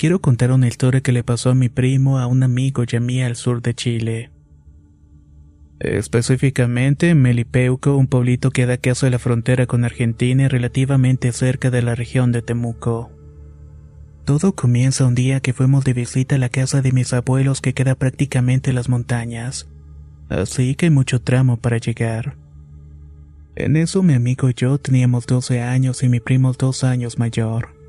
[0.00, 3.26] Quiero contar una historia que le pasó a mi primo, a un amigo y a
[3.26, 4.30] al sur de Chile.
[5.78, 11.32] Específicamente en Melipeuco, un pueblito que da caso a la frontera con Argentina y relativamente
[11.32, 13.12] cerca de la región de Temuco.
[14.24, 17.74] Todo comienza un día que fuimos de visita a la casa de mis abuelos que
[17.74, 19.68] queda prácticamente en las montañas,
[20.30, 22.38] así que hay mucho tramo para llegar.
[23.54, 27.79] En eso mi amigo y yo teníamos 12 años y mi primo dos años mayor.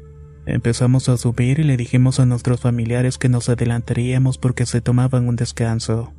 [0.46, 5.28] Empezamos a subir y le dijimos a nuestros familiares que nos adelantaríamos porque se tomaban
[5.28, 6.14] un descanso.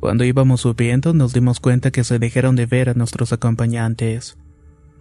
[0.00, 4.36] Cuando íbamos subiendo nos dimos cuenta que se dejaron de ver a nuestros acompañantes.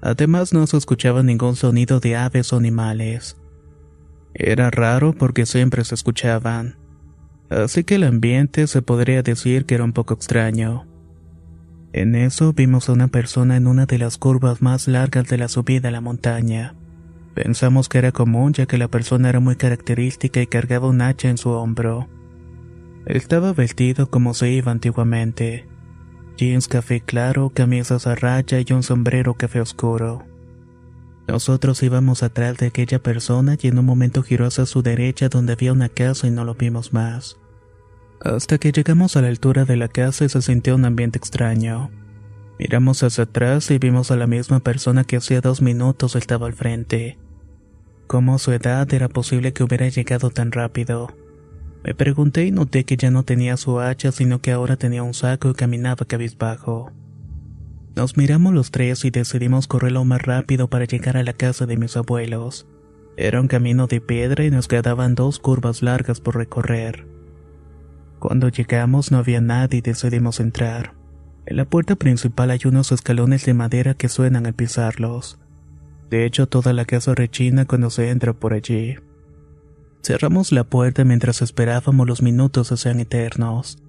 [0.02, 3.38] Además no se escuchaba ningún sonido de aves o animales.
[4.33, 6.75] Era raro porque siempre se escuchaban.
[7.49, 10.88] Así que el ambiente se podría decir que era un poco extraño.
[11.94, 15.49] En eso vimos a una persona en una de las curvas más largas de la
[15.49, 16.76] subida a la montaña.
[17.33, 21.30] Pensamos que era común ya que la persona era muy característica y cargaba un hacha
[21.30, 22.08] en su hombro.
[23.05, 25.67] Estaba vestido como se iba antiguamente.
[26.37, 30.25] Jeans café claro, camisas a raya y un sombrero café oscuro.
[31.27, 35.53] Nosotros íbamos atrás de aquella persona y en un momento giró hacia su derecha donde
[35.53, 37.37] había una casa y no lo vimos más.
[38.19, 41.89] Hasta que llegamos a la altura de la casa y se sintió un ambiente extraño.
[42.61, 46.54] Miramos hacia atrás y vimos a la misma persona que hacía dos minutos estaba al
[46.54, 47.17] frente.
[48.05, 51.10] ¿Cómo su edad era posible que hubiera llegado tan rápido?
[51.83, 55.16] Me pregunté y noté que ya no tenía su hacha, sino que ahora tenía un
[55.16, 56.92] saco y caminaba cabizbajo.
[57.95, 61.66] Nos miramos los tres y decidimos correr lo más rápido para llegar a la casa
[61.66, 62.67] de mis abuelos.
[63.17, 67.08] Era un camino de piedra y nos quedaban dos curvas largas por recorrer.
[68.20, 71.01] Cuando llegamos no había nadie y decidimos entrar.
[71.46, 75.40] En la puerta principal hay unos escalones de madera que suenan al pisarlos.
[76.10, 78.96] De hecho, toda la casa rechina cuando se entra por allí.
[80.04, 83.82] Cerramos la puerta mientras esperábamos los minutos se sean eternos.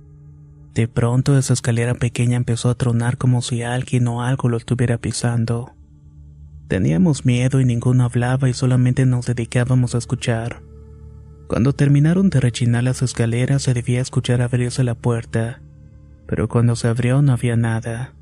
[0.75, 4.99] De pronto esa escalera pequeña empezó a tronar como si alguien o algo lo estuviera
[4.99, 5.75] pisando.
[6.69, 10.63] Teníamos miedo y ninguno hablaba y solamente nos dedicábamos a escuchar.
[11.49, 15.61] Cuando terminaron de rechinar las escaleras se debía escuchar abrirse la puerta
[16.33, 18.15] pero cuando se abrió no había nada.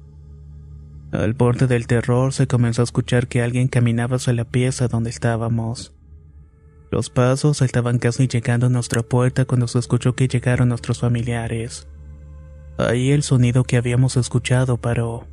[1.12, 5.10] Al borde del terror se comenzó a escuchar que alguien caminaba hacia la pieza donde
[5.10, 5.94] estábamos.
[6.91, 11.87] Los pasos estaban casi llegando a nuestra puerta cuando se escuchó que llegaron nuestros familiares.
[12.78, 15.28] Ahí el sonido que habíamos escuchado paró.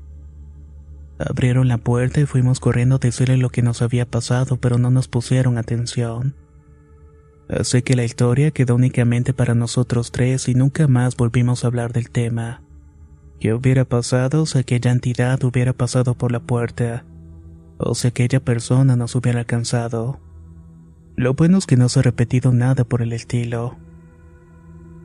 [1.18, 4.92] Abrieron la puerta y fuimos corriendo a decirle lo que nos había pasado, pero no
[4.92, 6.36] nos pusieron atención.
[7.50, 11.92] Así que la historia quedó únicamente para nosotros tres y nunca más volvimos a hablar
[11.92, 12.62] del tema.
[13.40, 17.06] ¿Qué hubiera pasado si aquella entidad hubiera pasado por la puerta?
[17.78, 20.20] ¿O si aquella persona nos hubiera alcanzado?
[21.16, 23.78] Lo bueno es que no se ha repetido nada por el estilo.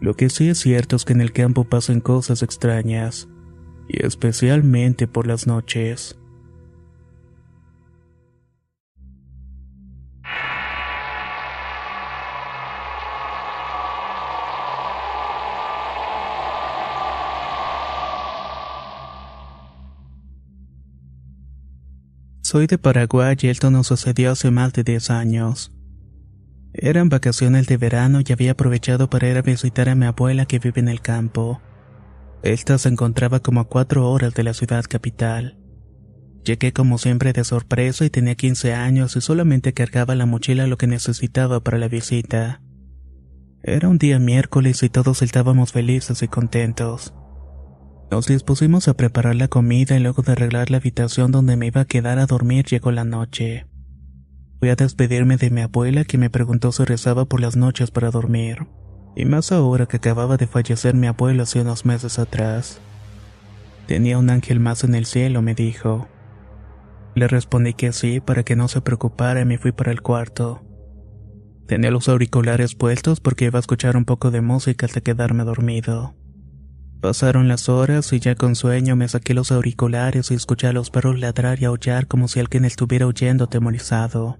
[0.00, 3.28] Lo que sí es cierto es que en el campo pasan cosas extrañas,
[3.86, 6.18] y especialmente por las noches.
[22.52, 25.72] Soy de Paraguay y esto nos sucedió hace más de 10 años.
[26.74, 30.58] Eran vacaciones de verano y había aprovechado para ir a visitar a mi abuela que
[30.58, 31.62] vive en el campo.
[32.42, 35.56] Esta se encontraba como a cuatro horas de la ciudad capital.
[36.44, 40.76] Llegué como siempre de sorpresa y tenía 15 años y solamente cargaba la mochila lo
[40.76, 42.60] que necesitaba para la visita.
[43.62, 47.14] Era un día miércoles y todos estábamos felices y contentos.
[48.12, 51.80] Nos dispusimos a preparar la comida y luego de arreglar la habitación donde me iba
[51.80, 53.64] a quedar a dormir llegó la noche.
[54.60, 58.10] Fui a despedirme de mi abuela que me preguntó si rezaba por las noches para
[58.10, 58.66] dormir,
[59.16, 62.82] y más ahora que acababa de fallecer mi abuelo hace unos meses atrás.
[63.86, 66.06] Tenía un ángel más en el cielo, me dijo.
[67.14, 70.62] Le respondí que sí para que no se preocupara y me fui para el cuarto.
[71.66, 76.14] Tenía los auriculares puestos porque iba a escuchar un poco de música hasta quedarme dormido.
[77.02, 80.90] Pasaron las horas y ya con sueño me saqué los auriculares y escuché a los
[80.90, 84.38] perros ladrar y aullar como si alguien estuviera huyendo atemorizado.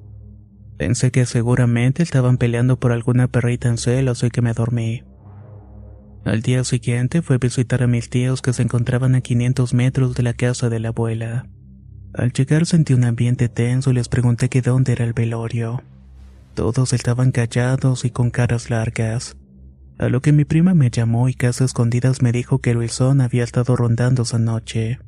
[0.78, 5.02] Pensé que seguramente estaban peleando por alguna perrita en celos y que me dormí.
[6.24, 10.14] Al día siguiente fui a visitar a mis tíos que se encontraban a 500 metros
[10.14, 11.48] de la casa de la abuela.
[12.14, 15.82] Al llegar sentí un ambiente tenso y les pregunté que dónde era el velorio.
[16.54, 19.36] Todos estaban callados y con caras largas.
[20.02, 23.44] A lo que mi prima me llamó y casi escondidas me dijo que Luisón había
[23.44, 24.98] estado rondando esa noche,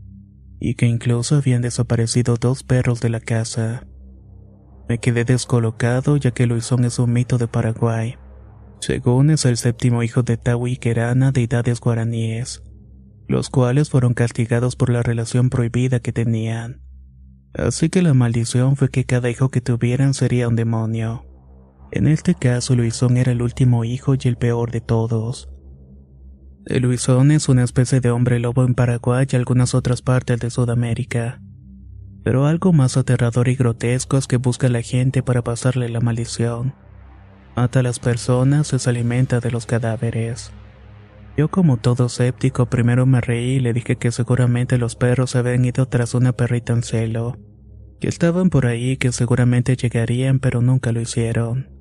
[0.61, 3.89] y que incluso habían desaparecido dos perros de la casa.
[4.89, 8.15] Me quedé descolocado ya que Luisón es un mito de Paraguay.
[8.79, 12.63] Según es el séptimo hijo de Tawi Kerana de deidades guaraníes,
[13.27, 16.83] los cuales fueron castigados por la relación prohibida que tenían.
[17.53, 21.34] Así que la maldición fue que cada hijo que tuvieran sería un demonio.
[21.95, 25.49] En este caso, Luisón era el último hijo y el peor de todos.
[26.67, 30.51] El Luisón es una especie de hombre lobo en Paraguay y algunas otras partes de
[30.51, 31.41] Sudamérica.
[32.25, 36.01] Pero algo más aterrador y grotesco es que busca a la gente para pasarle la
[36.01, 36.75] maldición.
[37.55, 40.51] Mata a las personas y se alimenta de los cadáveres.
[41.37, 45.65] Yo como todo séptico primero me reí y le dije que seguramente los perros habían
[45.65, 47.39] ido tras una perrita en celo,
[48.01, 51.74] que estaban por ahí que seguramente llegarían pero nunca lo hicieron.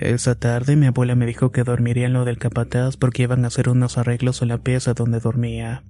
[0.00, 3.48] Esa tarde mi abuela me dijo que dormiría en lo del capataz porque iban a
[3.48, 5.82] hacer unos arreglos en la pieza donde dormía.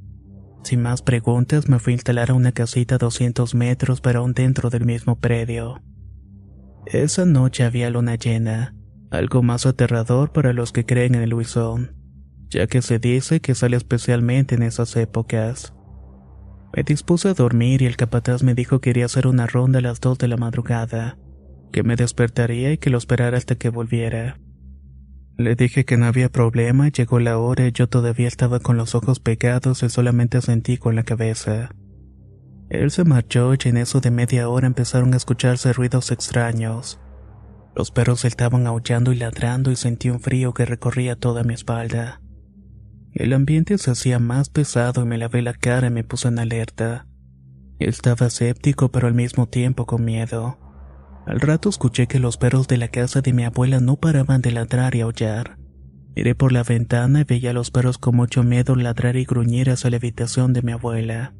[0.64, 4.32] Sin más preguntas me fui a instalar a una casita a 200 metros pero aún
[4.32, 5.82] dentro del mismo predio.
[6.86, 8.74] Esa noche había luna llena,
[9.10, 11.94] algo más aterrador para los que creen en el Luisón,
[12.48, 15.74] ya que se dice que sale especialmente en esas épocas.
[16.74, 19.80] Me dispuse a dormir y el capataz me dijo que iría a hacer una ronda
[19.80, 21.18] a las 2 de la madrugada
[21.70, 24.38] que me despertaría y que lo esperara hasta que volviera.
[25.36, 28.94] Le dije que no había problema, llegó la hora y yo todavía estaba con los
[28.94, 31.70] ojos pegados y solamente sentí con la cabeza.
[32.70, 37.00] Él se marchó y en eso de media hora empezaron a escucharse ruidos extraños.
[37.74, 42.20] Los perros estaban aullando y ladrando y sentí un frío que recorría toda mi espalda.
[43.12, 46.40] El ambiente se hacía más pesado y me lavé la cara y me puse en
[46.40, 47.06] alerta.
[47.78, 50.58] Estaba escéptico pero al mismo tiempo con miedo.
[51.28, 54.50] Al rato escuché que los perros de la casa de mi abuela no paraban de
[54.50, 55.58] ladrar y aullar.
[56.16, 59.68] Miré por la ventana y veía a los perros con mucho miedo ladrar y gruñir
[59.68, 61.34] hacia la habitación de mi abuela.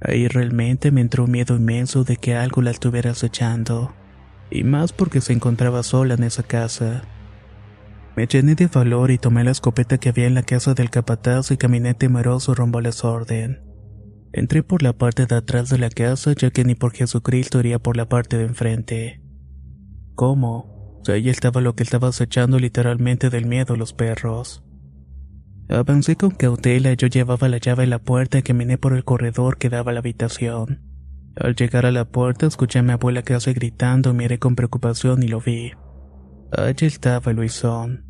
[0.00, 3.94] Ahí realmente me entró un miedo inmenso de que algo la estuviera acechando,
[4.50, 7.04] y más porque se encontraba sola en esa casa.
[8.16, 11.52] Me llené de valor y tomé la escopeta que había en la casa del capataz
[11.52, 13.73] y caminé temeroso rumbo al desorden.
[14.36, 17.78] Entré por la parte de atrás de la casa ya que ni por Jesucristo iría
[17.78, 19.22] por la parte de enfrente.
[20.16, 21.00] ¿Cómo?
[21.06, 24.64] O ahí estaba lo que estaba acechando literalmente del miedo a los perros.
[25.68, 29.04] Avancé con cautela y yo llevaba la llave en la puerta y caminé por el
[29.04, 30.82] corredor que daba a la habitación.
[31.36, 35.28] Al llegar a la puerta escuché a mi abuela casi gritando, miré con preocupación y
[35.28, 35.74] lo vi.
[36.50, 38.04] Allí estaba Luisón,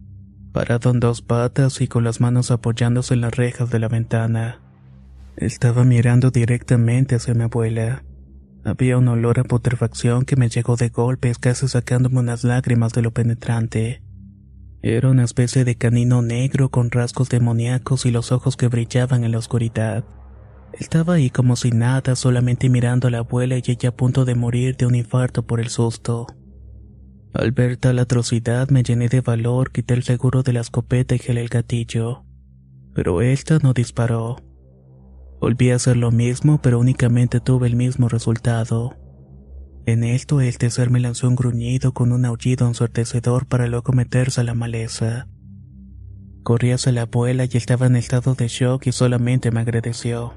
[0.53, 4.64] parado en dos patas y con las manos apoyándose en las rejas de la ventana.
[5.37, 8.05] Estaba mirando directamente hacia mi abuela.
[8.65, 13.03] Había un olor a putrefacción que me llegó de golpes, casi sacándome unas lágrimas de
[13.03, 14.03] lo penetrante.
[14.81, 19.33] Era una especie de canino negro con rasgos demoníacos y los ojos que brillaban en
[19.33, 20.05] la oscuridad.
[20.79, 24.35] Estaba ahí como si nada, solamente mirando a la abuela y ella a punto de
[24.35, 26.27] morir de un infarto por el susto.
[27.33, 31.19] Al ver tal atrocidad me llené de valor, quité el seguro de la escopeta y
[31.19, 32.25] gelé el gatillo.
[32.95, 34.37] Pero esta no disparó.
[35.45, 38.97] Volví a hacer lo mismo, pero únicamente tuve el mismo resultado.
[39.85, 44.41] En esto el tercer me lanzó un gruñido con un aullido ensordecedor para luego meterse
[44.41, 45.29] a la maleza.
[46.45, 50.33] Corrí hacia la abuela y estaba en estado de shock y solamente me agradeció.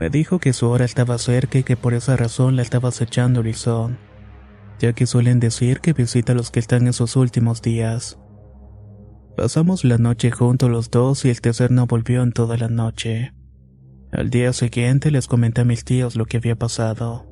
[0.00, 3.38] Me dijo que su hora estaba cerca y que por esa razón la estaba acechando
[3.38, 3.98] Horizon,
[4.80, 8.18] ya que suelen decir que visita a los que están en sus últimos días.
[9.36, 13.32] Pasamos la noche juntos los dos y el tercer no volvió en toda la noche.
[14.14, 17.26] Al día siguiente les comenté a mis tíos lo que había pasado.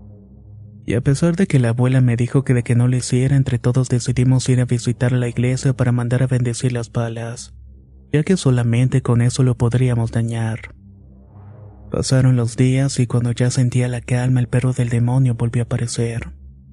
[0.84, 3.36] Y a pesar de que la abuela me dijo que de que no lo hiciera,
[3.36, 7.54] entre todos decidimos ir a visitar la iglesia para mandar a bendecir las balas,
[8.12, 10.74] ya que solamente con eso lo podríamos dañar.
[11.92, 15.66] Pasaron los días y cuando ya sentía la calma el perro del demonio volvió a
[15.66, 16.32] aparecer.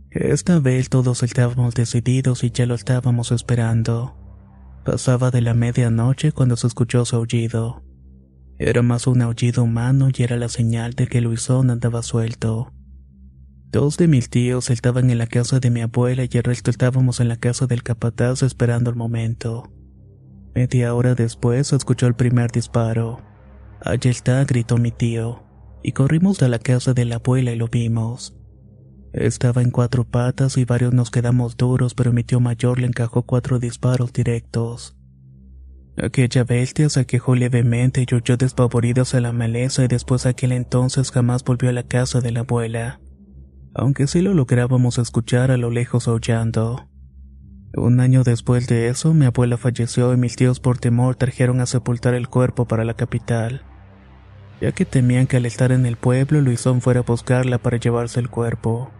[0.09, 4.17] Esta vez todos estábamos decididos y ya lo estábamos esperando.
[4.83, 7.83] Pasaba de la medianoche cuando se escuchó su aullido.
[8.61, 12.73] Era más un aullido humano y era la señal de que Luisón andaba suelto.
[13.71, 17.21] Dos de mis tíos estaban en la casa de mi abuela y el resto estábamos
[17.21, 19.71] en la casa del capataz esperando el momento.
[20.53, 23.21] Media hora después escuchó el primer disparo.
[23.79, 25.41] Allí está, gritó mi tío,
[25.81, 28.35] y corrimos a la casa de la abuela y lo vimos.
[29.13, 33.23] Estaba en cuatro patas y varios nos quedamos duros, pero mi tío mayor le encajó
[33.23, 34.98] cuatro disparos directos.
[36.01, 40.51] Aquella bestia se quejó levemente y huyó despavorido hacia la maleza y después de aquel
[40.53, 42.99] entonces jamás volvió a la casa de la abuela
[43.73, 46.87] aunque sí lo lográbamos escuchar a lo lejos aullando.
[47.73, 51.65] Un año después de eso, mi abuela falleció y mis tíos por temor trajeron a
[51.65, 53.61] sepultar el cuerpo para la capital,
[54.59, 58.19] ya que temían que al estar en el pueblo Luisón fuera a buscarla para llevarse
[58.19, 58.91] el cuerpo.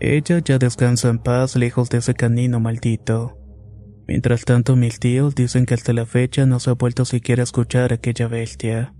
[0.00, 3.37] Ella ya descansa en paz lejos de ese canino maldito.
[4.08, 7.44] Mientras tanto mis tíos dicen que hasta la fecha no se ha vuelto siquiera a
[7.44, 8.94] escuchar a aquella bestia.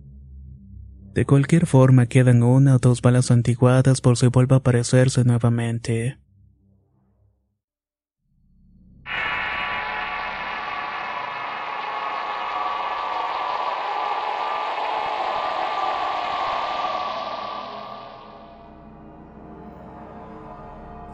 [1.15, 6.19] De cualquier forma quedan una o dos balas antiguadas por si vuelva a aparecerse nuevamente.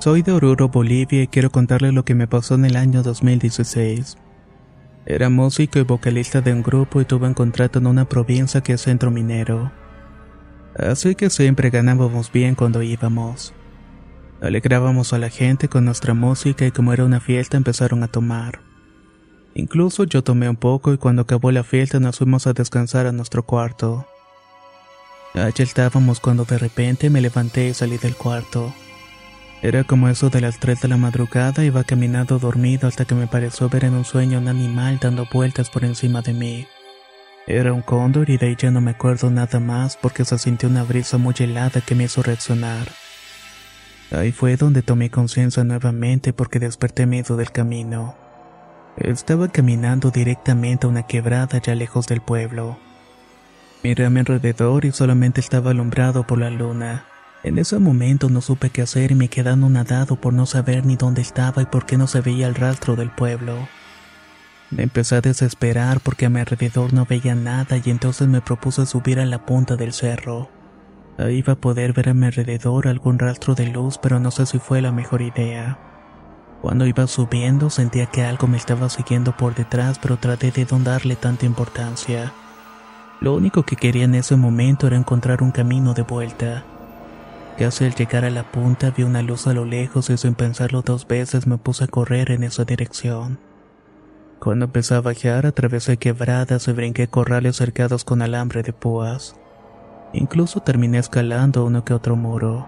[0.05, 4.19] Soy de Oruro, Bolivia y quiero contarle lo que me pasó en el año 2016.
[5.07, 8.75] Era músico y vocalista de un grupo y tuve un contrato en una provincia que
[8.75, 9.73] es centro minero
[10.77, 13.55] así que siempre ganábamos bien cuando íbamos.
[14.43, 18.61] Alegrábamos a la gente con nuestra música y como era una fiesta empezaron a tomar.
[19.55, 23.13] Incluso yo tomé un poco y cuando acabó la fiesta nos fuimos a descansar a
[23.13, 24.07] nuestro cuarto.
[25.33, 28.75] Allí estábamos cuando de repente me levanté y salí del cuarto.
[29.65, 33.27] Era como eso de las 3 de la madrugada, iba caminando dormido hasta que me
[33.27, 36.67] pareció ver en un sueño un animal dando vueltas por encima de mí.
[37.47, 40.69] Era un cóndor y de ahí ya no me acuerdo nada más porque se sintió
[40.69, 42.89] una brisa muy helada que me hizo reaccionar.
[44.11, 48.17] Ahí fue donde tomé conciencia nuevamente porque desperté miedo del camino.
[48.99, 52.77] Estaba caminando directamente a una quebrada ya lejos del pueblo.
[53.83, 57.07] Miré a mi alrededor y solamente estaba alumbrado por la luna.
[57.45, 60.97] En ese momento no supe qué hacer y me quedé nadado por no saber ni
[60.97, 63.69] dónde estaba y por qué no se veía el rastro del pueblo.
[64.71, 68.87] Me empecé a desesperar porque a mi alrededor no veía nada y entonces me propuse
[68.87, 70.49] subir a la punta del cerro.
[71.19, 74.47] Ahí iba a poder ver a mi alrededor algún rastro de luz, pero no sé
[74.47, 75.79] si fue la mejor idea.
[76.63, 80.79] Cuando iba subiendo sentía que algo me estaba siguiendo por detrás, pero traté de no
[80.79, 82.33] darle tanta importancia.
[83.21, 86.65] Lo único que quería en ese momento era encontrar un camino de vuelta.
[87.59, 90.83] Casi al llegar a la punta vi una luz a lo lejos y sin pensarlo
[90.83, 93.39] dos veces me puse a correr en esa dirección.
[94.41, 99.37] Cuando empecé a bajar, atravesé quebradas y brinqué corrales cercados con alambre de púas.
[100.13, 102.67] Incluso terminé escalando uno que otro muro.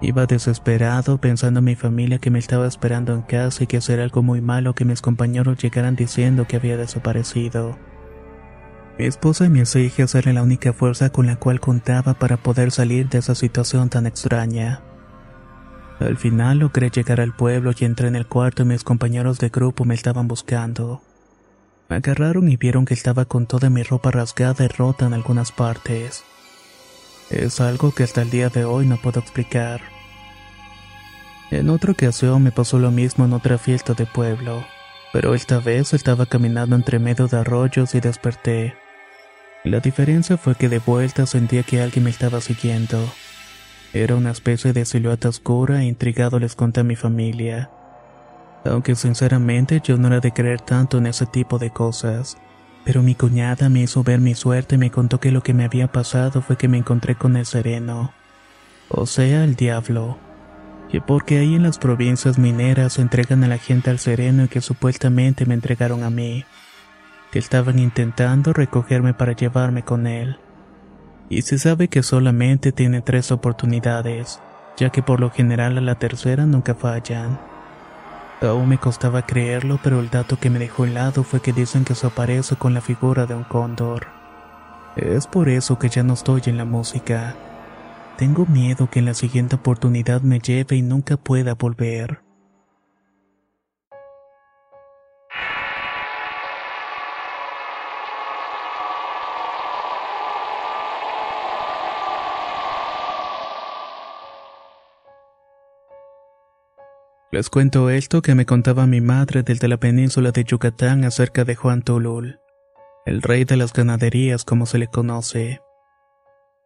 [0.00, 4.04] Iba desesperado pensando en mi familia que me estaba esperando en casa y que sería
[4.04, 7.76] algo muy malo que mis compañeros llegaran diciendo que había desaparecido.
[8.98, 12.72] Mi esposa y mis hijas eran la única fuerza con la cual contaba para poder
[12.72, 14.82] salir de esa situación tan extraña.
[16.00, 19.50] Al final logré llegar al pueblo y entré en el cuarto y mis compañeros de
[19.50, 21.00] grupo me estaban buscando.
[21.88, 25.52] Me agarraron y vieron que estaba con toda mi ropa rasgada y rota en algunas
[25.52, 26.24] partes.
[27.30, 29.80] Es algo que hasta el día de hoy no puedo explicar.
[31.52, 34.64] En otra ocasión me pasó lo mismo en otra fiesta de pueblo,
[35.12, 38.87] pero esta vez estaba caminando entre medio de arroyos y desperté.
[39.68, 43.06] La diferencia fue que de vuelta sentía que alguien me estaba siguiendo.
[43.92, 47.68] Era una especie de silueta oscura e intrigado les conté a mi familia.
[48.64, 52.38] Aunque sinceramente yo no era de creer tanto en ese tipo de cosas.
[52.86, 55.66] Pero mi cuñada me hizo ver mi suerte y me contó que lo que me
[55.66, 58.14] había pasado fue que me encontré con el sereno.
[58.88, 60.16] O sea, el diablo.
[60.90, 64.62] Que porque ahí en las provincias mineras entregan a la gente al sereno y que
[64.62, 66.46] supuestamente me entregaron a mí.
[67.32, 70.38] Que estaban intentando recogerme para llevarme con él
[71.30, 74.40] y se sabe que solamente tiene tres oportunidades,
[74.76, 77.38] ya que por lo general a la tercera nunca fallan.
[78.40, 81.94] Aún me costaba creerlo, pero el dato que me dejó helado fue que dicen que
[81.94, 84.06] se aparece con la figura de un cóndor.
[84.96, 87.34] Es por eso que ya no estoy en la música.
[88.16, 92.27] Tengo miedo que en la siguiente oportunidad me lleve y nunca pueda volver.
[107.30, 111.56] Les cuento esto que me contaba mi madre desde la península de Yucatán acerca de
[111.56, 112.40] Juan Tulul,
[113.04, 115.60] el rey de las ganaderías como se le conoce.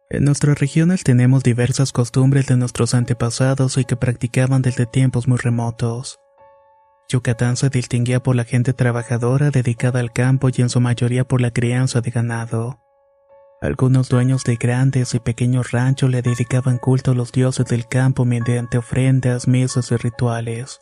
[0.09, 5.37] En nuestras regiones tenemos diversas costumbres de nuestros antepasados y que practicaban desde tiempos muy
[5.37, 6.19] remotos.
[7.09, 11.41] Yucatán se distinguía por la gente trabajadora dedicada al campo y en su mayoría por
[11.41, 12.82] la crianza de ganado.
[13.63, 18.25] Algunos dueños de grandes y pequeños ranchos le dedicaban culto a los dioses del campo
[18.25, 20.81] mediante ofrendas, misas y rituales.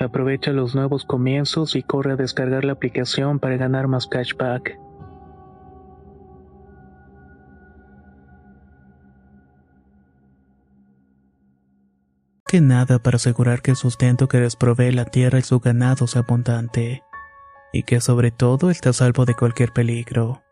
[0.00, 4.78] Aprovecha los nuevos comienzos y corre a descargar la aplicación para ganar más cashback.
[12.46, 16.06] Que nada para asegurar que el sustento que les provee la tierra y su ganado
[16.06, 17.02] sea abundante,
[17.70, 20.42] y que sobre todo está salvo de cualquier peligro.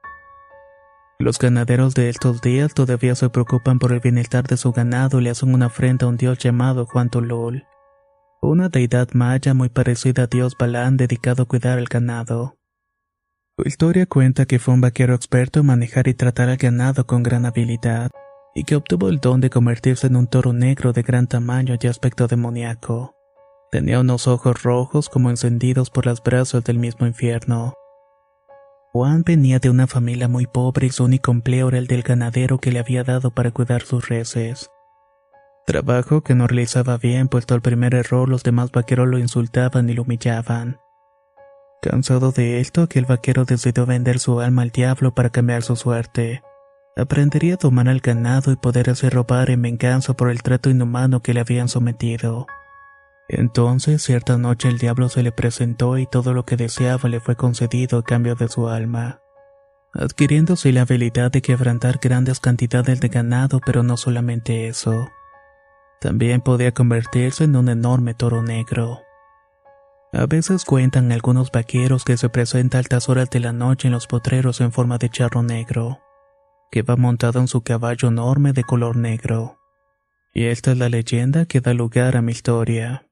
[1.18, 5.24] Los ganaderos de estos días todavía se preocupan por el bienestar de su ganado y
[5.24, 7.64] le hacen una ofrenda a un dios llamado Juan Tulul
[8.40, 12.56] una deidad maya muy parecida a Dios Balán dedicado a cuidar al ganado.
[13.58, 17.24] Su historia cuenta que fue un vaquero experto en manejar y tratar al ganado con
[17.24, 18.10] gran habilidad,
[18.54, 21.86] y que obtuvo el don de convertirse en un toro negro de gran tamaño y
[21.88, 23.14] aspecto demoníaco.
[23.72, 27.74] Tenía unos ojos rojos como encendidos por las brasas del mismo infierno.
[28.92, 32.58] Juan venía de una familia muy pobre y su único empleo era el del ganadero
[32.58, 34.70] que le había dado para cuidar sus reses.
[35.68, 39.92] Trabajo que no realizaba bien, puesto al primer error los demás vaqueros lo insultaban y
[39.92, 40.80] lo humillaban.
[41.82, 46.42] Cansado de esto, aquel vaquero decidió vender su alma al diablo para cambiar su suerte.
[46.96, 51.20] Aprendería a tomar al ganado y poder hacer robar en venganza por el trato inhumano
[51.20, 52.46] que le habían sometido.
[53.28, 57.36] Entonces, cierta noche el diablo se le presentó y todo lo que deseaba le fue
[57.36, 59.20] concedido a cambio de su alma,
[59.92, 65.08] adquiriéndose la habilidad de quebrantar grandes cantidades de ganado, pero no solamente eso.
[66.00, 69.00] También podía convertirse en un enorme toro negro.
[70.12, 73.92] A veces cuentan algunos vaqueros que se presenta a altas horas de la noche en
[73.92, 76.00] los potreros en forma de charro negro,
[76.70, 79.58] que va montado en su caballo enorme de color negro.
[80.32, 83.06] Y esta es la leyenda que da lugar a mi historia.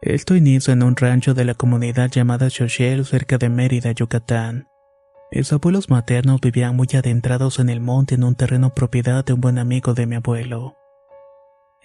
[0.00, 4.68] Esto inicia en un rancho de la comunidad llamada Xochel cerca de Mérida, Yucatán.
[5.32, 9.40] Mis abuelos maternos vivían muy adentrados en el monte en un terreno propiedad de un
[9.40, 10.76] buen amigo de mi abuelo.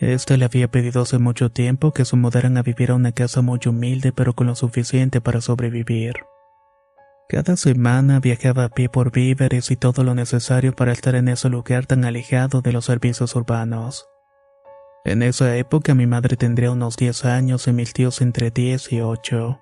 [0.04, 3.42] Este le había pedido hace mucho tiempo que se mudaran a vivir a una casa
[3.42, 6.16] muy humilde pero con lo suficiente para sobrevivir.
[7.30, 11.48] Cada semana viajaba a pie por víveres y todo lo necesario para estar en ese
[11.48, 14.06] lugar tan alejado de los servicios urbanos.
[15.06, 19.00] En esa época mi madre tendría unos 10 años y mis tíos entre 10 y
[19.00, 19.62] 8.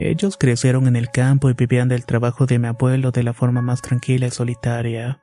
[0.00, 3.62] Ellos crecieron en el campo y vivían del trabajo de mi abuelo de la forma
[3.62, 5.22] más tranquila y solitaria.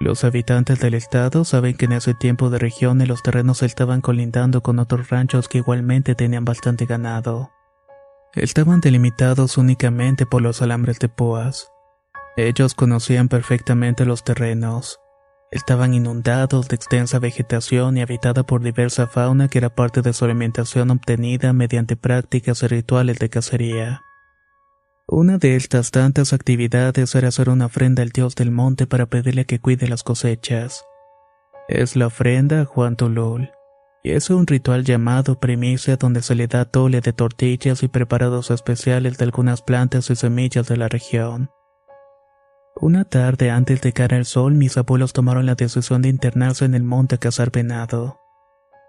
[0.00, 4.62] Los habitantes del estado saben que en ese tiempo de regiones los terrenos estaban colindando
[4.62, 7.50] con otros ranchos que igualmente tenían bastante ganado.
[8.34, 11.72] Estaban delimitados únicamente por los alambres de púas.
[12.36, 15.00] Ellos conocían perfectamente los terrenos.
[15.50, 20.26] Estaban inundados de extensa vegetación y habitada por diversa fauna que era parte de su
[20.26, 24.02] alimentación obtenida mediante prácticas y rituales de cacería.
[25.10, 29.46] Una de estas tantas actividades era hacer una ofrenda al dios del monte para pedirle
[29.46, 30.84] que cuide las cosechas.
[31.66, 33.50] Es la ofrenda a Juan Tulul,
[34.04, 38.50] y es un ritual llamado primicia donde se le da tole de tortillas y preparados
[38.50, 41.48] especiales de algunas plantas y semillas de la región.
[42.76, 46.74] Una tarde antes de caer el sol, mis abuelos tomaron la decisión de internarse en
[46.74, 48.20] el monte a cazar venado.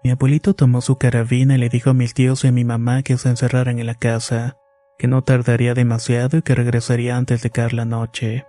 [0.04, 3.02] Mi abuelito tomó su carabina y le dijo a mis tíos y a mi mamá
[3.02, 4.58] que se encerraran en la casa,
[5.00, 8.44] que no tardaría demasiado y que regresaría antes de caer la noche.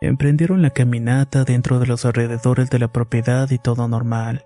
[0.00, 4.44] Emprendieron la caminata dentro de los alrededores de la propiedad y todo normal.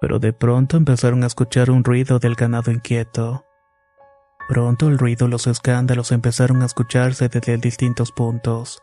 [0.00, 3.44] Pero de pronto empezaron a escuchar un ruido del ganado inquieto.
[4.48, 8.82] Pronto el ruido los escándalos empezaron a escucharse desde distintos puntos.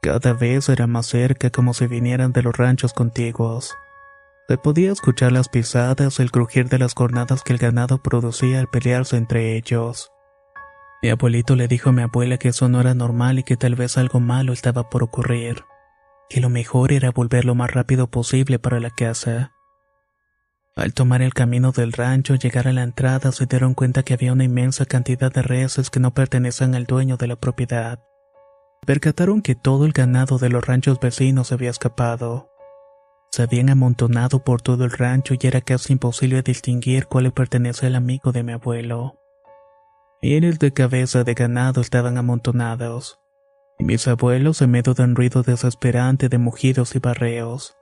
[0.00, 3.74] Cada vez era más cerca como si vinieran de los ranchos contiguos.
[4.48, 8.68] Se podía escuchar las pisadas, el crujir de las cornadas que el ganado producía al
[8.68, 10.12] pelearse entre ellos.
[11.02, 13.74] Mi abuelito le dijo a mi abuela que eso no era normal y que tal
[13.74, 15.64] vez algo malo estaba por ocurrir,
[16.28, 19.52] que lo mejor era volver lo más rápido posible para la casa.
[20.74, 24.14] Al tomar el camino del rancho y llegar a la entrada se dieron cuenta que
[24.14, 28.00] había una inmensa cantidad de reses que no pertenecían al dueño de la propiedad
[28.86, 32.48] percataron que todo el ganado de los ranchos vecinos había escapado.
[33.32, 37.88] Se habían amontonado por todo el rancho y era casi imposible distinguir cuál le pertenecía
[37.88, 39.18] al amigo de mi abuelo.
[40.28, 43.20] Miles de cabeza de ganado estaban amontonados,
[43.78, 47.76] y mis abuelos en medio de un ruido desesperante de mugidos y barreos.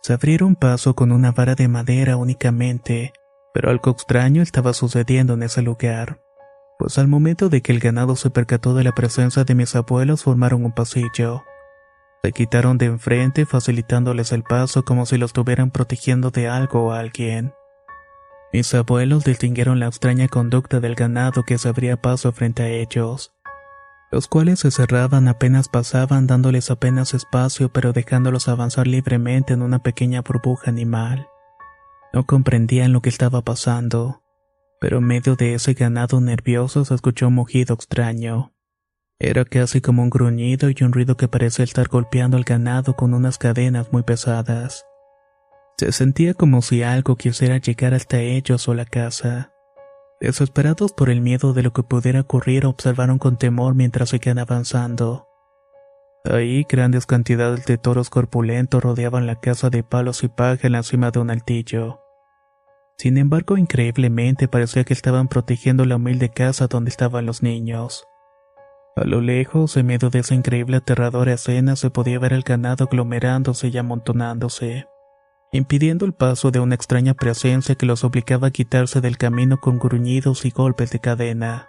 [0.00, 3.12] Se abrieron paso con una vara de madera únicamente,
[3.52, 6.22] pero algo extraño estaba sucediendo en ese lugar
[6.78, 10.22] pues al momento de que el ganado se percató de la presencia de mis abuelos
[10.22, 11.42] formaron un pasillo.
[12.22, 16.92] Se quitaron de enfrente facilitándoles el paso como si los estuvieran protegiendo de algo o
[16.92, 17.52] alguien.
[18.52, 23.34] Mis abuelos distinguieron la extraña conducta del ganado que se abría paso frente a ellos,
[24.10, 29.80] los cuales se cerraban apenas pasaban dándoles apenas espacio pero dejándolos avanzar libremente en una
[29.80, 31.28] pequeña burbuja animal.
[32.12, 34.22] No comprendían lo que estaba pasando
[34.80, 38.52] pero en medio de ese ganado nervioso se escuchó un mugido extraño.
[39.18, 43.14] Era casi como un gruñido y un ruido que parecía estar golpeando al ganado con
[43.14, 44.84] unas cadenas muy pesadas.
[45.78, 49.52] Se sentía como si algo quisiera llegar hasta ellos o la casa.
[50.20, 55.28] Desesperados por el miedo de lo que pudiera ocurrir, observaron con temor mientras seguían avanzando.
[56.24, 60.82] Ahí grandes cantidades de toros corpulentos rodeaban la casa de palos y paja en la
[60.82, 62.00] cima de un altillo.
[62.96, 68.04] Sin embargo, increíblemente parecía que estaban protegiendo la humilde casa donde estaban los niños.
[68.96, 72.86] A lo lejos, en medio de esa increíble aterradora escena, se podía ver el ganado
[72.86, 74.88] aglomerándose y amontonándose,
[75.52, 79.78] impidiendo el paso de una extraña presencia que los obligaba a quitarse del camino con
[79.78, 81.68] gruñidos y golpes de cadena.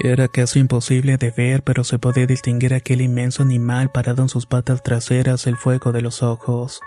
[0.00, 4.46] Era casi imposible de ver, pero se podía distinguir aquel inmenso animal parado en sus
[4.46, 6.80] patas traseras el fuego de los ojos.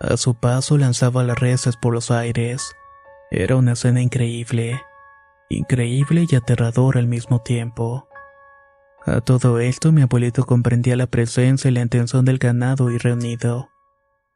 [0.00, 2.74] A su paso lanzaba las reses por los aires.
[3.30, 4.80] Era una escena increíble,
[5.50, 8.08] increíble y aterradora al mismo tiempo.
[9.04, 13.71] A todo esto mi abuelito comprendía la presencia y la intención del ganado y reunido.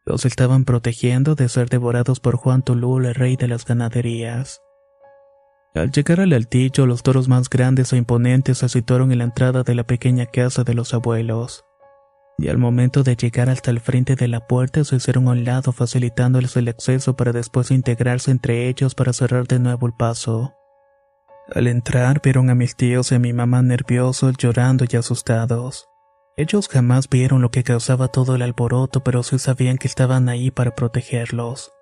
[0.06, 4.62] Los estaban protegiendo de ser devorados por Juan Tulul, el rey de las ganaderías.
[5.74, 9.64] Al llegar al altillo, los toros más grandes e imponentes se situaron en la entrada
[9.64, 11.64] de la pequeña casa de los abuelos.
[12.38, 15.44] Y al momento de llegar hasta el frente de la puerta se hicieron a un
[15.44, 20.54] lado facilitándoles el acceso para después integrarse entre ellos para cerrar de nuevo el paso.
[21.52, 25.88] Al entrar vieron a mis tíos y a mi mamá nerviosos, llorando y asustados.
[26.38, 30.50] Ellos jamás vieron lo que causaba todo el alboroto, pero sí sabían que estaban ahí
[30.50, 31.72] para protegerlos.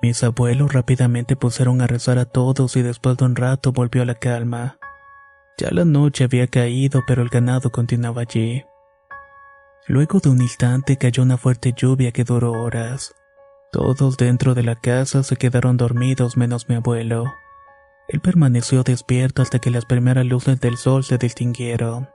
[0.00, 4.14] Mis abuelos rápidamente pusieron a rezar a todos y después de un rato volvió la
[4.14, 4.78] calma.
[5.58, 8.64] Ya la noche había caído, pero el ganado continuaba allí.
[9.88, 13.16] Luego de un instante cayó una fuerte lluvia que duró horas.
[13.72, 17.24] Todos dentro de la casa se quedaron dormidos menos mi abuelo.
[18.06, 22.08] Él permaneció despierto hasta que las primeras luces del sol se distinguieron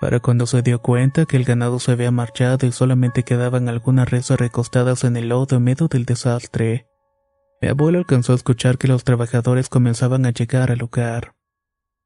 [0.00, 4.10] para cuando se dio cuenta que el ganado se había marchado y solamente quedaban algunas
[4.10, 6.86] reses recostadas en el lodo en medio del desastre.
[7.60, 11.34] Mi abuelo alcanzó a escuchar que los trabajadores comenzaban a llegar al lugar.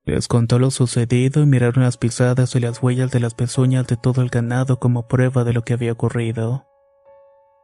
[0.04, 3.96] Les contó lo sucedido y miraron las pisadas y las huellas de las pezuñas de
[3.96, 6.66] todo el ganado como prueba de lo que había ocurrido.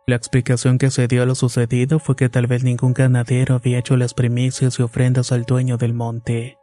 [0.06, 3.78] La explicación que se dio a lo sucedido fue que tal vez ningún ganadero había
[3.78, 6.58] hecho las primicias y ofrendas al dueño del monte.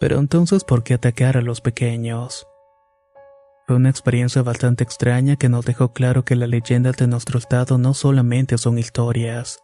[0.00, 2.46] Pero entonces, ¿por qué atacar a los pequeños?
[3.68, 7.76] Fue una experiencia bastante extraña que nos dejó claro que las leyendas de nuestro estado
[7.76, 9.58] no solamente son historias,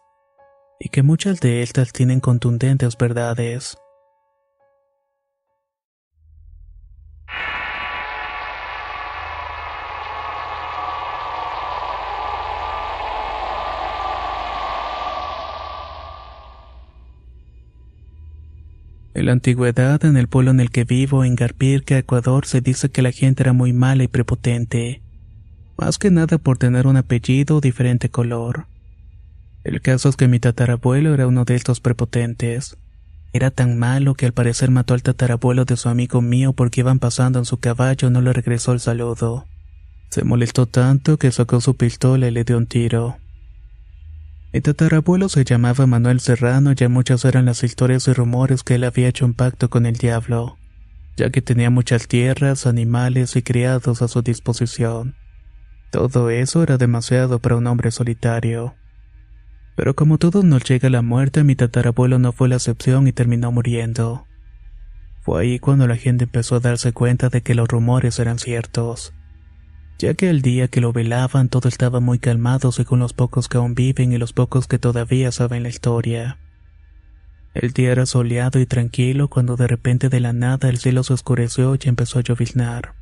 [0.79, 3.79] y que muchas de estas tienen contundentes verdades.
[19.15, 22.89] En la antigüedad, en el pueblo en el que vivo, en Garpirca, Ecuador, se dice
[22.89, 25.01] que la gente era muy mala y prepotente.
[25.77, 28.65] Más que nada por tener un apellido o diferente color.
[29.63, 32.77] El caso es que mi tatarabuelo era uno de estos prepotentes.
[33.31, 36.99] Era tan malo que al parecer mató al tatarabuelo de su amigo mío porque iban
[36.99, 39.45] pasando en su caballo no le regresó el saludo.
[40.09, 43.15] Se molestó tanto que sacó su pistola y le dio un tiro.
[44.55, 48.75] Mi tatarabuelo se llamaba Manuel Serrano y ya muchas eran las historias y rumores que
[48.75, 50.57] él había hecho un pacto con el diablo,
[51.17, 55.17] ya que tenía muchas tierras, animales y criados a su disposición.
[55.91, 58.75] Todo eso era demasiado para un hombre solitario.
[59.75, 63.51] Pero como todo nos llega la muerte, mi tatarabuelo no fue la excepción y terminó
[63.51, 64.25] muriendo.
[65.19, 69.13] Fue ahí cuando la gente empezó a darse cuenta de que los rumores eran ciertos
[69.97, 73.57] ya que el día que lo velaban todo estaba muy calmado según los pocos que
[73.57, 76.37] aún viven y los pocos que todavía saben la historia.
[77.53, 81.13] El día era soleado y tranquilo cuando de repente de la nada el cielo se
[81.13, 82.95] oscureció y empezó a lloviznar.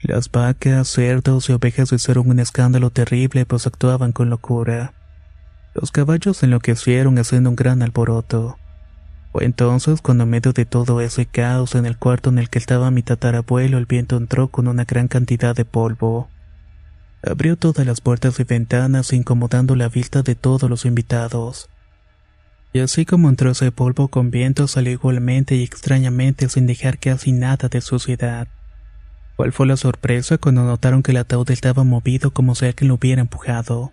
[0.00, 4.94] Las vacas, cerdos y ovejas hicieron un escándalo terrible pues actuaban con locura.
[5.74, 8.56] Los caballos enloquecieron haciendo un gran alboroto.
[9.40, 12.90] Entonces cuando en medio de todo ese caos en el cuarto en el que estaba
[12.90, 16.28] mi tatarabuelo el viento entró con una gran cantidad de polvo.
[17.22, 21.68] Abrió todas las puertas y ventanas incomodando la vista de todos los invitados.
[22.72, 27.32] Y así como entró ese polvo con viento salió igualmente y extrañamente sin dejar casi
[27.32, 28.48] nada de suciedad.
[29.36, 32.94] ¿Cuál fue la sorpresa cuando notaron que el ataúd estaba movido como si alguien lo
[32.94, 33.92] hubiera empujado?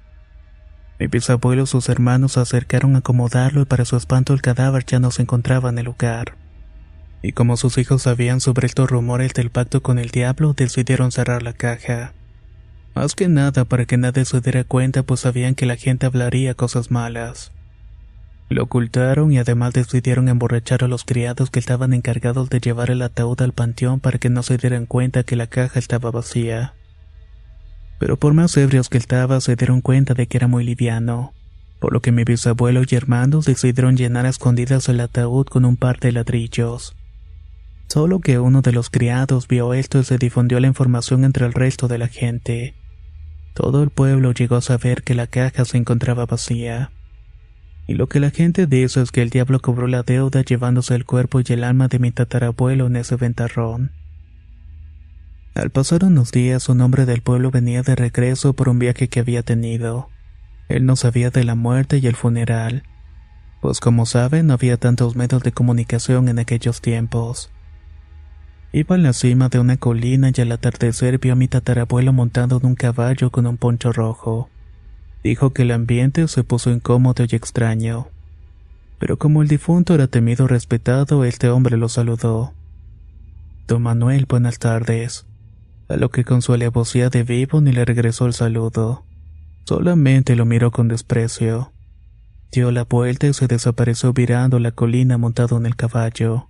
[0.97, 4.85] Mi bisabuelo y sus hermanos se acercaron a acomodarlo y para su espanto el cadáver
[4.85, 6.35] ya no se encontraba en el lugar.
[7.21, 11.43] Y como sus hijos sabían sobre estos rumores del pacto con el diablo, decidieron cerrar
[11.43, 12.13] la caja.
[12.93, 16.53] Más que nada para que nadie se diera cuenta, pues sabían que la gente hablaría
[16.53, 17.51] cosas malas.
[18.47, 23.01] Lo ocultaron y además decidieron emborrachar a los criados que estaban encargados de llevar el
[23.01, 26.74] ataúd al panteón para que no se dieran cuenta que la caja estaba vacía
[27.99, 31.33] pero por más ebrios que estaba se dieron cuenta de que era muy liviano,
[31.79, 35.77] por lo que mi bisabuelo y hermanos decidieron llenar a escondidas el ataúd con un
[35.77, 36.95] par de ladrillos.
[37.87, 41.53] Solo que uno de los criados vio esto y se difundió la información entre el
[41.53, 42.73] resto de la gente.
[43.53, 46.91] Todo el pueblo llegó a saber que la caja se encontraba vacía.
[47.87, 51.05] Y lo que la gente dice es que el diablo cobró la deuda llevándose el
[51.05, 53.91] cuerpo y el alma de mi tatarabuelo en ese ventarrón.
[55.55, 59.21] Al pasar unos días, un hombre del pueblo venía de regreso por un viaje que
[59.21, 60.09] había tenido.
[60.67, 62.83] Él no sabía de la muerte y el funeral,
[63.61, 67.49] pues como saben, no había tantos medios de comunicación en aquellos tiempos.
[68.73, 72.57] Iba en la cima de una colina y al atardecer vio a mi tatarabuelo montado
[72.57, 74.49] en un caballo con un poncho rojo.
[75.23, 78.09] Dijo que el ambiente se puso incómodo y extraño.
[78.99, 82.53] Pero como el difunto era temido y respetado, este hombre lo saludó.
[83.67, 85.25] Don Manuel, buenas tardes.
[85.87, 89.05] A lo que con su alevosía de vivo ni le regresó el saludo.
[89.65, 91.73] Solamente lo miró con desprecio.
[92.51, 96.49] Dio la vuelta y se desapareció virando la colina montado en el caballo.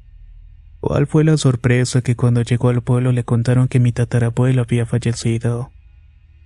[0.80, 4.86] ¿Cuál fue la sorpresa que cuando llegó al pueblo le contaron que mi tatarabuelo había
[4.86, 5.72] fallecido?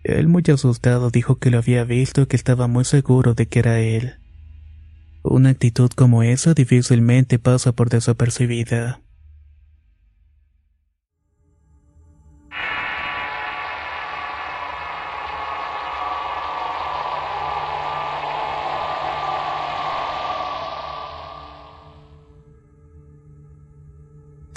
[0.04, 3.60] Él muy asustado dijo que lo había visto y que estaba muy seguro de que
[3.60, 4.14] era él.
[5.24, 9.02] Una actitud como esa difícilmente pasa por desapercibida.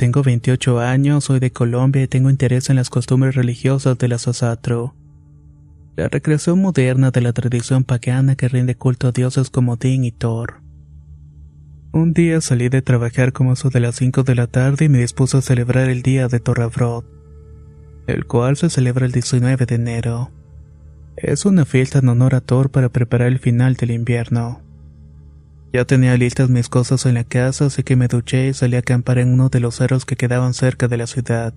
[0.03, 4.19] Tengo 28 años, soy de Colombia y tengo interés en las costumbres religiosas de la
[4.19, 4.97] Sasatro.
[5.95, 10.11] La recreación moderna de la tradición pagana que rinde culto a dioses como Din y
[10.11, 10.61] Thor.
[11.93, 14.99] Un día salí de trabajar como eso de las 5 de la tarde y me
[14.99, 17.07] dispuso a celebrar el día de Torravrot,
[18.09, 20.33] el cual se celebra el 19 de enero.
[21.17, 24.63] Es una fiesta en honor a Thor para preparar el final del invierno.
[25.73, 28.81] Ya tenía listas mis cosas en la casa, así que me duché y salí a
[28.81, 31.55] acampar en uno de los cerros que quedaban cerca de la ciudad.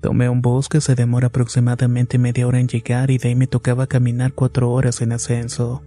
[0.00, 3.48] Tomé un bus que se demora aproximadamente media hora en llegar y de ahí me
[3.48, 5.82] tocaba caminar cuatro horas en ascenso.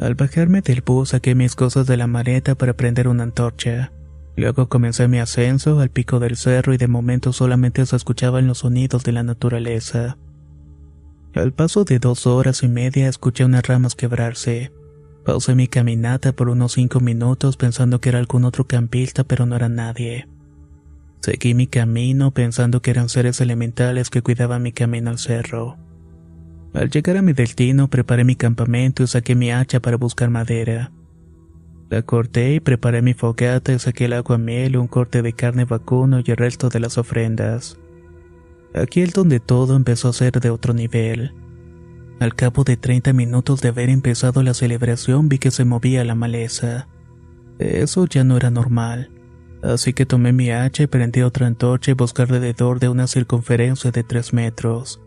[0.00, 3.92] Al bajarme del bus saqué mis cosas de la maleta para prender una antorcha.
[4.36, 8.58] Luego comencé mi ascenso al pico del cerro y de momento solamente se escuchaban los
[8.58, 10.18] sonidos de la naturaleza.
[11.34, 14.72] Al paso de dos horas y media escuché unas ramas quebrarse.
[15.26, 19.56] Pausé mi caminata por unos cinco minutos pensando que era algún otro campista, pero no
[19.56, 20.28] era nadie.
[21.20, 25.78] Seguí mi camino pensando que eran seres elementales que cuidaban mi camino al cerro.
[26.74, 30.92] Al llegar a mi destino preparé mi campamento y saqué mi hacha para buscar madera.
[31.90, 35.64] La corté y preparé mi fogata y saqué el agua miel, un corte de carne
[35.64, 37.80] vacuno y el resto de las ofrendas.
[38.74, 41.32] Aquí es donde todo empezó a ser de otro nivel.
[42.18, 46.14] Al cabo de 30 minutos de haber empezado la celebración vi que se movía la
[46.14, 46.88] maleza.
[47.58, 49.10] Eso ya no era normal.
[49.62, 53.90] Así que tomé mi hacha y prendí otra antorcha y busqué alrededor de una circunferencia
[53.90, 55.00] de 3 metros.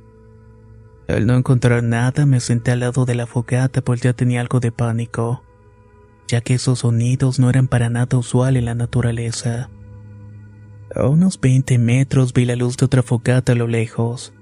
[1.07, 4.59] Al no encontrar nada me senté al lado de la fogata pues ya tenía algo
[4.59, 5.43] de pánico,
[6.27, 9.71] ya que esos sonidos no eran para nada usual en la naturaleza.
[10.95, 14.33] A unos 20 metros vi la luz de otra fogata a lo lejos.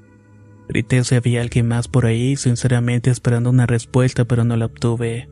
[0.68, 5.30] Grité si había alguien más por ahí, sinceramente esperando una respuesta, pero no la obtuve.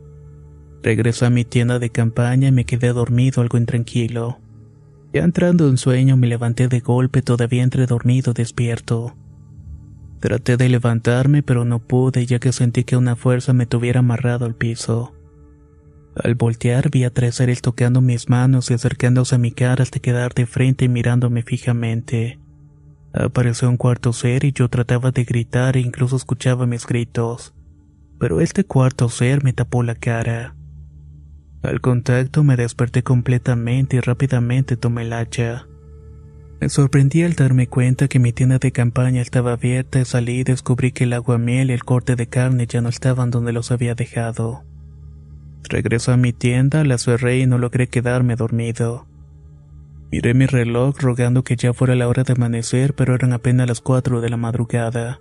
[0.82, 4.40] Regresé a mi tienda de campaña y me quedé dormido algo intranquilo.
[5.14, 9.16] Ya entrando en sueño me levanté de golpe todavía entre dormido despierto.
[10.20, 14.46] Traté de levantarme pero no pude ya que sentí que una fuerza me tuviera amarrado
[14.46, 15.14] al piso.
[16.16, 20.00] Al voltear vi a tres seres tocando mis manos y acercándose a mi cara hasta
[20.00, 22.40] quedar de frente y mirándome fijamente.
[23.18, 27.54] Apareció un cuarto ser y yo trataba de gritar e incluso escuchaba mis gritos.
[28.20, 30.54] Pero este cuarto ser me tapó la cara.
[31.64, 35.66] Al contacto me desperté completamente y rápidamente tomé el hacha.
[36.60, 40.44] Me sorprendí al darme cuenta que mi tienda de campaña estaba abierta y salí y
[40.44, 43.72] descubrí que el agua miel y el corte de carne ya no estaban donde los
[43.72, 44.66] había dejado.
[45.70, 49.08] Regresé a mi tienda, la cerré y no logré quedarme dormido.
[50.12, 53.82] Miré mi reloj rogando que ya fuera la hora de amanecer, pero eran apenas las
[53.82, 55.20] cuatro de la madrugada.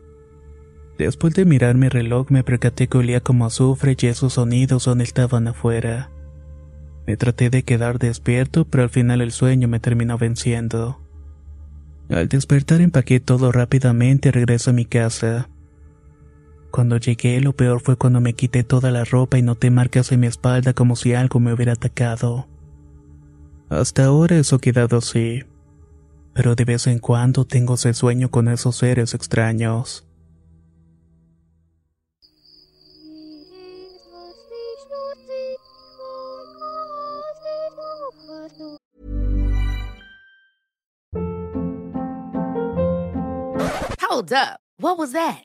[0.99, 5.01] Después de mirar mi reloj me percaté que olía como azufre y esos sonidos aún
[5.01, 6.11] estaban afuera.
[7.07, 11.01] Me traté de quedar despierto, pero al final el sueño me terminó venciendo.
[12.09, 15.49] Al despertar empaqué todo rápidamente y regreso a mi casa.
[16.71, 20.21] Cuando llegué lo peor fue cuando me quité toda la ropa y noté marcas en
[20.21, 22.47] mi espalda como si algo me hubiera atacado.
[23.69, 25.45] Hasta ahora eso ha quedado así.
[26.35, 30.07] Pero de vez en cuando tengo ese sueño con esos seres extraños.
[44.01, 44.61] Hold up.
[44.79, 45.45] What was that?